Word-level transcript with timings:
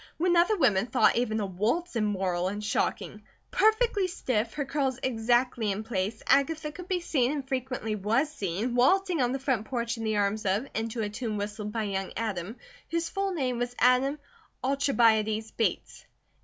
When 0.17 0.35
other 0.35 0.57
women 0.57 0.87
thought 0.87 1.15
even 1.15 1.39
a 1.39 1.45
waltz 1.45 1.95
immoral 1.95 2.47
and 2.47 2.63
shocking; 2.63 3.21
perfectly 3.51 4.07
stiff, 4.07 4.55
her 4.55 4.65
curls 4.65 4.97
exactly 5.03 5.71
in 5.71 5.83
place, 5.83 6.23
Agatha 6.25 6.71
could 6.71 6.87
be 6.87 7.01
seen, 7.01 7.31
and 7.31 7.47
frequently 7.47 7.95
was 7.95 8.27
seen, 8.31 8.73
waltzing 8.73 9.21
on 9.21 9.31
the 9.31 9.37
front 9.37 9.65
porch 9.67 9.97
in 9.97 10.03
the 10.03 10.17
arms 10.17 10.43
of, 10.43 10.65
and 10.73 10.89
to 10.89 11.03
a 11.03 11.09
tune 11.09 11.37
whistled 11.37 11.71
by 11.71 11.83
young 11.83 12.11
Adam, 12.17 12.55
whose 12.89 13.09
full 13.09 13.31
name 13.35 13.59
was 13.59 13.75
Adam 13.77 14.17
Alcibiades 14.63 15.51
Bates. 15.51 16.03